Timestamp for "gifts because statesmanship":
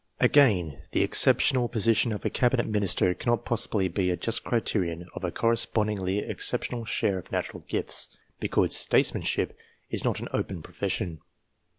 7.67-9.55